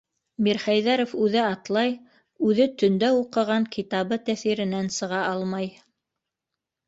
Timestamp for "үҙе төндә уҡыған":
2.47-3.67